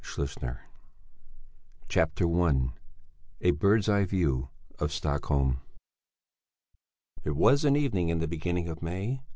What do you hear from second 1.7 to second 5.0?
324 CHAPTER I A BIRD'S EYE VIEW OF